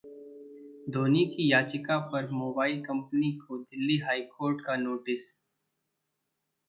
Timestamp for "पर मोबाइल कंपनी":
2.07-3.31